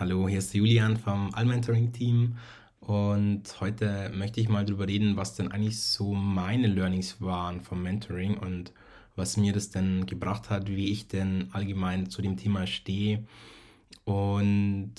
[0.00, 2.36] Hallo, hier ist Julian vom Allmentoring-Team
[2.78, 7.82] und heute möchte ich mal darüber reden, was denn eigentlich so meine Learnings waren vom
[7.82, 8.72] Mentoring und
[9.16, 13.26] was mir das denn gebracht hat, wie ich denn allgemein zu dem Thema stehe.
[14.04, 14.94] Und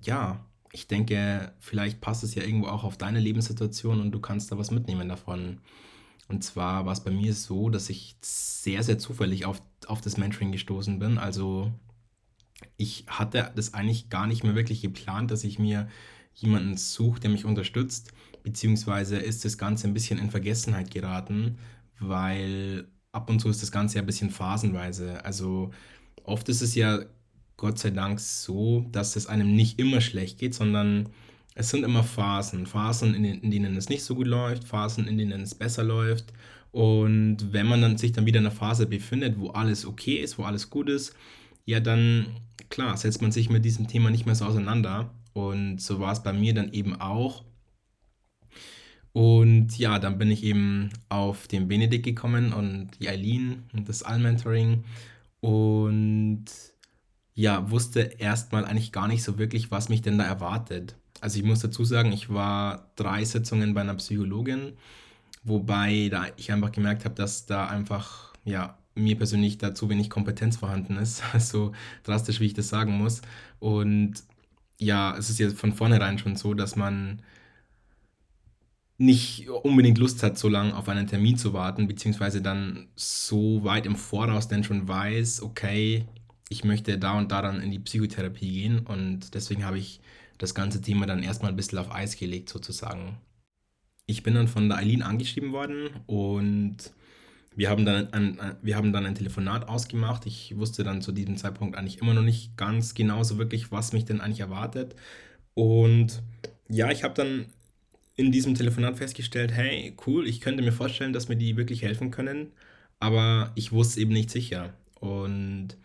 [0.00, 0.42] ja,
[0.72, 4.56] ich denke, vielleicht passt es ja irgendwo auch auf deine Lebenssituation und du kannst da
[4.56, 5.58] was mitnehmen davon.
[6.28, 10.16] Und zwar war es bei mir so, dass ich sehr, sehr zufällig auf, auf das
[10.16, 11.18] Mentoring gestoßen bin.
[11.18, 11.70] Also
[12.76, 15.88] ich hatte das eigentlich gar nicht mehr wirklich geplant, dass ich mir
[16.34, 18.12] jemanden suche, der mich unterstützt,
[18.42, 21.58] beziehungsweise ist das Ganze ein bisschen in Vergessenheit geraten,
[21.98, 25.24] weil ab und zu ist das Ganze ja ein bisschen phasenweise.
[25.24, 25.70] Also
[26.24, 27.00] oft ist es ja
[27.56, 31.10] Gott sei Dank so, dass es einem nicht immer schlecht geht, sondern
[31.54, 32.66] es sind immer Phasen.
[32.66, 36.32] Phasen, in, in denen es nicht so gut läuft, Phasen, in denen es besser läuft.
[36.72, 40.38] Und wenn man dann sich dann wieder in einer Phase befindet, wo alles okay ist,
[40.38, 41.14] wo alles gut ist,
[41.64, 42.26] ja, dann
[42.68, 45.14] klar, setzt man sich mit diesem Thema nicht mehr so auseinander.
[45.34, 47.44] Und so war es bei mir dann eben auch.
[49.12, 54.02] Und ja, dann bin ich eben auf den Benedikt gekommen und die Eileen und das
[54.02, 54.84] All-Mentoring
[55.40, 56.44] und
[57.34, 60.96] ja, wusste erstmal eigentlich gar nicht so wirklich, was mich denn da erwartet.
[61.20, 64.72] Also ich muss dazu sagen, ich war drei Sitzungen bei einer Psychologin,
[65.44, 70.10] wobei da ich einfach gemerkt habe, dass da einfach ja mir persönlich da zu wenig
[70.10, 71.72] Kompetenz vorhanden ist, so
[72.04, 73.22] drastisch wie ich das sagen muss.
[73.58, 74.14] Und
[74.78, 77.22] ja, es ist ja von vornherein schon so, dass man
[78.98, 83.86] nicht unbedingt Lust hat, so lange auf einen Termin zu warten, beziehungsweise dann so weit
[83.86, 86.06] im Voraus denn schon weiß, okay,
[86.48, 90.00] ich möchte da und da dann in die Psychotherapie gehen und deswegen habe ich
[90.38, 93.16] das ganze Thema dann erstmal ein bisschen auf Eis gelegt sozusagen.
[94.06, 96.92] Ich bin dann von der Eileen angeschrieben worden und
[97.54, 100.26] wir haben dann ein, wir haben dann ein Telefonat ausgemacht.
[100.26, 103.92] Ich wusste dann zu diesem Zeitpunkt eigentlich immer noch nicht ganz genau so wirklich, was
[103.92, 104.94] mich denn eigentlich erwartet.
[105.54, 106.22] Und
[106.68, 107.46] ja, ich habe dann
[108.16, 112.10] in diesem Telefonat festgestellt, hey, cool, ich könnte mir vorstellen, dass mir die wirklich helfen
[112.10, 112.52] können,
[113.00, 114.74] aber ich wusste eben nicht sicher.
[115.00, 115.76] Und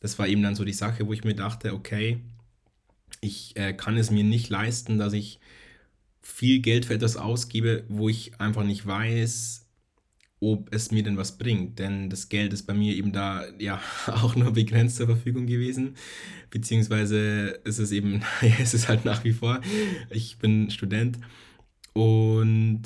[0.00, 2.20] das war eben dann so die Sache, wo ich mir dachte, okay,
[3.20, 5.40] ich äh, kann es mir nicht leisten, dass ich
[6.20, 9.65] viel Geld für etwas ausgebe, wo ich einfach nicht weiß,
[10.40, 11.78] ob es mir denn was bringt.
[11.78, 15.96] Denn das Geld ist bei mir eben da ja auch nur begrenzt zur Verfügung gewesen.
[16.50, 19.60] Beziehungsweise ist es eben, ja, es ist halt nach wie vor,
[20.10, 21.18] ich bin Student.
[21.92, 22.82] Und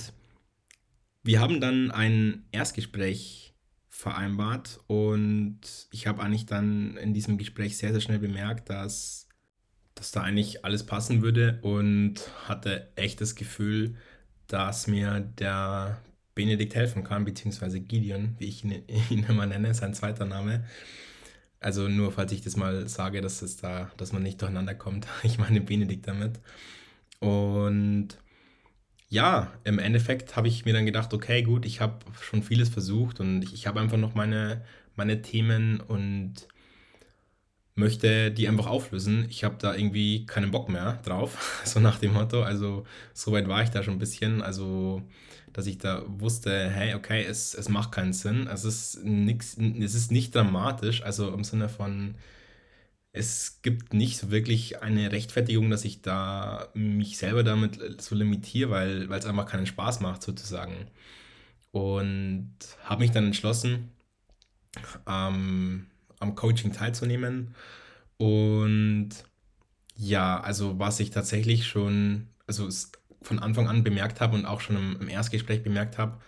[1.23, 3.55] wir haben dann ein Erstgespräch
[3.89, 5.61] vereinbart und
[5.91, 9.29] ich habe eigentlich dann in diesem Gespräch sehr, sehr schnell bemerkt, dass,
[9.95, 13.97] dass da eigentlich alles passen würde und hatte echt das Gefühl,
[14.47, 16.01] dass mir der
[16.35, 20.65] Benedikt helfen kann, beziehungsweise Gideon, wie ich ihn, ihn immer nenne, sein zweiter Name.
[21.61, 25.07] Also nur falls ich das mal sage, dass es da, dass man nicht durcheinander kommt.
[25.23, 26.41] Ich meine Benedikt damit.
[27.21, 28.17] Und
[29.09, 33.21] ja, im Endeffekt habe ich mir dann gedacht, okay, gut, ich habe schon vieles versucht
[33.21, 34.65] und ich, ich habe einfach noch meine,
[34.97, 36.47] meine Themen und
[37.75, 39.27] möchte die einfach auflösen.
[39.31, 42.43] Ich habe da irgendwie keinen Bock mehr drauf, so nach dem Motto.
[42.43, 44.43] Also so weit war ich da schon ein bisschen.
[44.43, 45.03] Also
[45.53, 48.47] dass ich da wusste, hey, okay, es, es macht keinen Sinn.
[48.47, 52.15] Es ist nix, es ist nicht dramatisch, also im Sinne von,
[53.13, 59.09] es gibt nicht wirklich eine Rechtfertigung, dass ich da mich selber damit so limitiere, weil,
[59.09, 60.87] weil es einfach keinen Spaß macht, sozusagen.
[61.73, 62.53] Und
[62.85, 63.91] habe mich dann entschlossen,
[65.09, 65.87] ähm,
[66.21, 67.55] am Coaching teilzunehmen.
[68.19, 69.11] Und
[69.97, 72.69] ja, also was ich tatsächlich schon, also
[73.23, 76.21] von Anfang an bemerkt habe und auch schon im, im Erstgespräch bemerkt habe,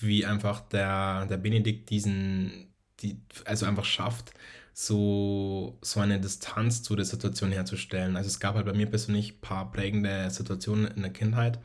[0.00, 4.32] wie einfach der, der Benedikt diesen, die, also einfach schafft,
[4.72, 8.16] so, so eine Distanz zu der Situation herzustellen.
[8.16, 11.58] Also es gab halt bei mir persönlich ein paar prägende Situationen in der Kindheit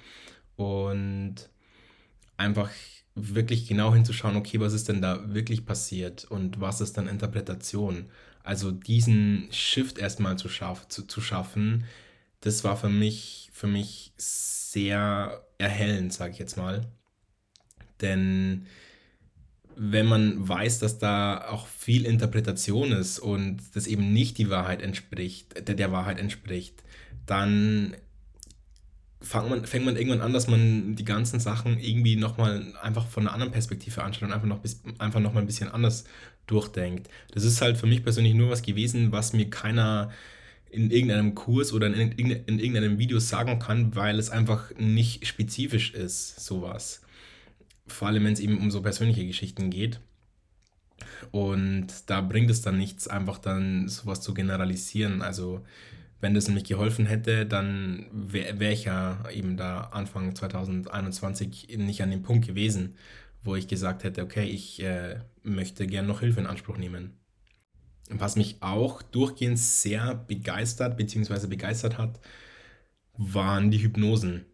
[0.56, 1.36] und
[2.38, 2.70] einfach
[3.16, 8.10] wirklich genau hinzuschauen, okay, was ist denn da wirklich passiert und was ist dann Interpretation?
[8.44, 11.86] Also diesen Shift erstmal zu, schaff, zu, zu schaffen,
[12.42, 16.86] das war für mich, für mich sehr erhellend, sage ich jetzt mal.
[18.02, 18.68] Denn
[19.78, 24.82] wenn man weiß, dass da auch viel Interpretation ist und das eben nicht die Wahrheit
[24.82, 26.84] entspricht, der, der Wahrheit entspricht,
[27.26, 27.96] dann
[29.26, 33.24] fängt man, fängt man irgendwann an, dass man die ganzen Sachen irgendwie nochmal einfach von
[33.24, 34.60] einer anderen Perspektive anschaut und einfach noch,
[35.00, 36.06] einfach noch mal ein bisschen anders
[36.48, 37.10] durchdenkt.
[37.34, 40.12] Das ist halt für mich persönlich nur was gewesen, was mir keiner
[40.70, 45.94] in irgendeinem Kurs oder in, in irgendeinem Video sagen kann, weil es einfach nicht spezifisch
[45.94, 47.02] ist, sowas.
[47.88, 50.00] Vor allem, wenn es eben um so persönliche Geschichten geht.
[51.32, 55.22] Und da bringt es dann nichts, einfach dann sowas zu generalisieren.
[55.22, 55.64] Also
[56.26, 62.02] wenn das nämlich geholfen hätte, dann wäre wär ich ja eben da Anfang 2021 nicht
[62.02, 62.96] an dem Punkt gewesen,
[63.44, 67.12] wo ich gesagt hätte, okay, ich äh, möchte gerne noch Hilfe in Anspruch nehmen.
[68.10, 71.46] Was mich auch durchgehend sehr begeistert bzw.
[71.46, 72.20] begeistert hat,
[73.14, 74.46] waren die Hypnosen.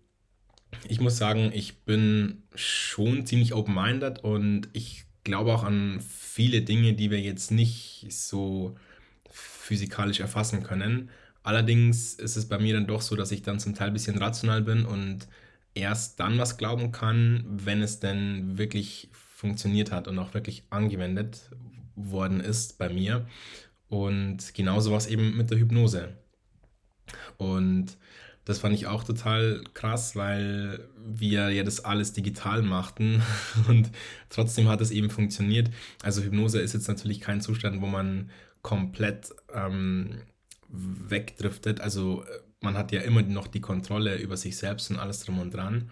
[0.89, 6.95] Ich muss sagen, ich bin schon ziemlich open-minded und ich glaube auch an viele Dinge,
[6.95, 8.75] die wir jetzt nicht so
[9.31, 11.09] physikalisch erfassen können.
[11.43, 14.17] Allerdings ist es bei mir dann doch so, dass ich dann zum Teil ein bisschen
[14.17, 15.27] rational bin und
[15.73, 21.49] erst dann was glauben kann, wenn es denn wirklich funktioniert hat und auch wirklich angewendet
[21.95, 23.25] worden ist bei mir.
[23.89, 26.09] Und genauso war es eben mit der Hypnose.
[27.37, 27.97] Und
[28.45, 33.21] das fand ich auch total krass, weil wir ja das alles digital machten
[33.67, 33.89] und
[34.29, 35.69] trotzdem hat es eben funktioniert.
[36.03, 38.29] Also Hypnose ist jetzt natürlich kein Zustand, wo man
[38.61, 40.21] komplett ähm,
[40.71, 41.81] wegdriftet.
[41.81, 45.39] Also äh, man hat ja immer noch die Kontrolle über sich selbst und alles drum
[45.39, 45.89] und dran.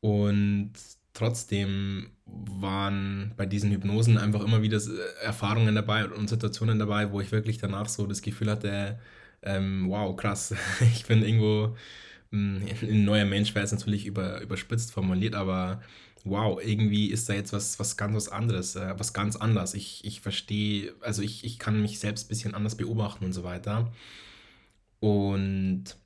[0.00, 0.72] Und
[1.12, 7.20] trotzdem waren bei diesen Hypnosen einfach immer wieder äh, Erfahrungen dabei und Situationen dabei, wo
[7.20, 8.98] ich wirklich danach so das Gefühl hatte,
[9.42, 10.54] ähm, wow, krass,
[10.94, 11.76] ich bin irgendwo
[12.30, 15.80] hm, ein neuer Mensch, wäre es natürlich über, überspitzt formuliert, aber
[16.26, 19.74] wow, irgendwie ist da jetzt was, was ganz was anderes, äh, was ganz anders.
[19.74, 23.44] Ich, ich verstehe, also ich, ich kann mich selbst ein bisschen anders beobachten und so
[23.44, 23.92] weiter.
[25.00, 25.96] Und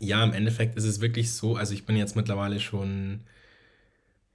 [0.00, 3.20] ja, im Endeffekt ist es wirklich so, also ich bin jetzt mittlerweile schon,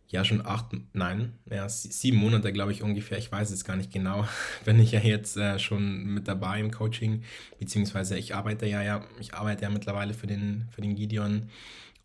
[0.08, 3.92] ja, schon acht, nein, ja, sieben Monate, glaube ich, ungefähr, ich weiß es gar nicht
[3.92, 4.28] genau,
[4.66, 7.24] bin ich ja jetzt äh, schon mit dabei im Coaching,
[7.60, 11.50] beziehungsweise ich arbeite ja, ja, ich arbeite ja mittlerweile für den, für den Gideon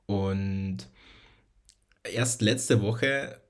[0.07, 0.89] und
[2.05, 3.41] erst letzte Woche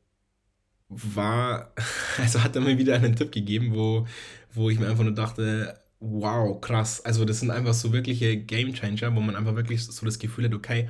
[0.88, 1.72] war,
[2.18, 4.06] also hat er mir wieder einen Tipp gegeben, wo,
[4.52, 7.04] wo ich mir einfach nur dachte, wow, krass.
[7.04, 10.46] Also das sind einfach so wirkliche Game Changer, wo man einfach wirklich so das Gefühl
[10.46, 10.88] hat, okay,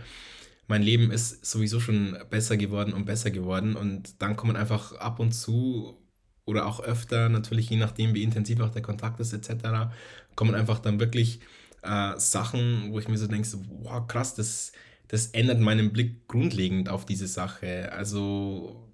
[0.68, 5.18] mein Leben ist sowieso schon besser geworden und besser geworden und dann kommen einfach ab
[5.20, 5.98] und zu
[6.46, 9.92] oder auch öfter, natürlich je nachdem, wie intensiv auch der Kontakt ist etc.,
[10.36, 11.40] kommen einfach dann wirklich
[11.82, 14.72] äh, Sachen, wo ich mir so denke, so, wow, krass, das
[15.10, 17.90] das ändert meinen Blick grundlegend auf diese Sache.
[17.90, 18.88] Also,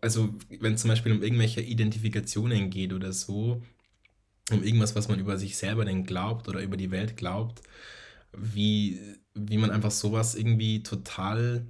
[0.00, 3.60] also wenn es zum Beispiel um irgendwelche Identifikationen geht oder so,
[4.52, 7.60] um irgendwas, was man über sich selber denn glaubt oder über die Welt glaubt,
[8.36, 9.00] wie,
[9.34, 11.66] wie man einfach sowas irgendwie total,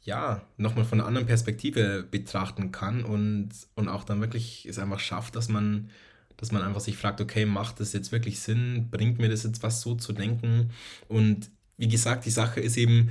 [0.00, 5.00] ja, nochmal von einer anderen Perspektive betrachten kann und, und auch dann wirklich es einfach
[5.00, 5.90] schafft, dass man,
[6.38, 8.88] dass man einfach sich fragt, okay, macht das jetzt wirklich Sinn?
[8.90, 10.70] Bringt mir das jetzt was so zu denken?
[11.08, 13.10] Und wie gesagt, die Sache ist eben,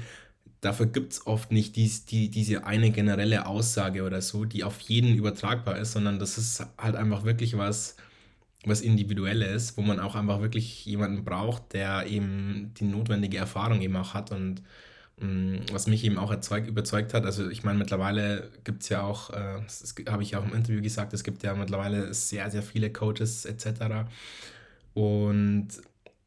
[0.62, 4.80] dafür gibt es oft nicht dies, die, diese eine generelle Aussage oder so, die auf
[4.82, 7.98] jeden übertragbar ist, sondern das ist halt einfach wirklich was,
[8.66, 13.96] was Individuelles, wo man auch einfach wirklich jemanden braucht, der eben die notwendige Erfahrung eben
[13.98, 14.62] auch hat und
[15.20, 19.02] mm, was mich eben auch erzeugt, überzeugt hat, also ich meine, mittlerweile gibt es ja
[19.02, 22.50] auch, äh, das habe ich ja auch im Interview gesagt, es gibt ja mittlerweile sehr,
[22.52, 24.08] sehr viele Coaches etc.
[24.94, 25.68] Und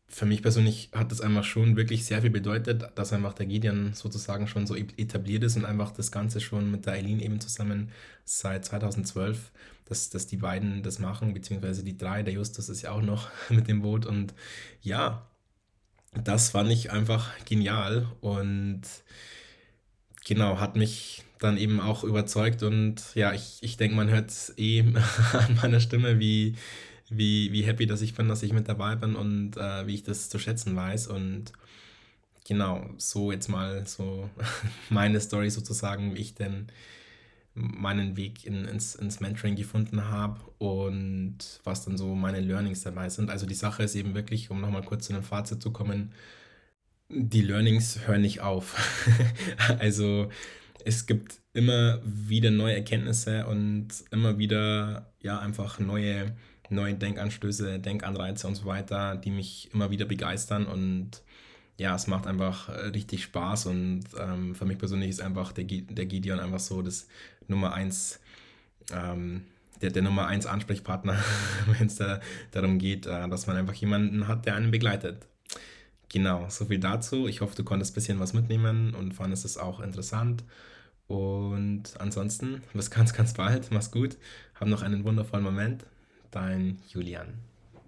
[0.09, 3.93] für mich persönlich hat das einfach schon wirklich sehr viel bedeutet, dass einfach der Gideon
[3.93, 7.91] sozusagen schon so etabliert ist und einfach das Ganze schon mit der Eileen eben zusammen
[8.25, 9.51] seit 2012,
[9.87, 13.29] dass, dass die beiden das machen, beziehungsweise die drei, der Justus ist ja auch noch
[13.51, 14.07] mit dem Boot.
[14.07, 14.33] Und
[14.81, 15.27] ja,
[16.25, 18.83] das fand ich einfach genial und
[20.25, 22.63] genau, hat mich dann eben auch überzeugt.
[22.63, 24.81] Und ja, ich, ich denke, man hört es eh
[25.33, 26.55] an meiner Stimme, wie
[27.09, 30.03] wie, wie happy, dass ich bin, dass ich mit dabei bin und äh, wie ich
[30.03, 31.09] das zu schätzen weiß.
[31.09, 31.53] Und
[32.47, 34.31] genau, so jetzt mal so
[34.91, 36.67] meine Story sozusagen, wie ich denn
[37.55, 43.09] meinen Weg in, ins, ins Mentoring gefunden habe und was dann so meine Learnings dabei
[43.09, 43.31] sind.
[43.31, 46.13] Also die Sache ist eben wirklich, um nochmal kurz zu einem Fazit zu kommen,
[47.09, 48.77] die Learnings hören nicht auf.
[49.79, 50.31] also
[50.85, 56.37] es gibt immer wieder neue Erkenntnisse und immer wieder ja einfach neue
[56.69, 61.23] neue Denkanstöße, Denkanreize und so weiter, die mich immer wieder begeistern und
[61.79, 65.65] ja, es macht einfach äh, richtig Spaß und ähm, für mich persönlich ist einfach der,
[65.65, 67.07] der Gideon einfach so das
[67.49, 68.19] Nummer eins,
[68.93, 69.45] ähm,
[69.83, 71.19] der, der Nummer eins Ansprechpartner,
[71.79, 72.21] wenn es da,
[72.53, 75.27] darum geht, äh, dass man einfach jemanden hat, der einen begleitet.
[76.09, 77.27] Genau, so viel dazu.
[77.29, 80.45] Ich hoffe, du konntest ein bisschen was mitnehmen und fandest es auch interessant.
[81.09, 83.71] Und ansonsten, bis ganz, ganz bald.
[83.71, 84.17] Mach's gut.
[84.55, 85.85] Hab noch einen wundervollen Moment
[86.31, 87.39] dein Julian.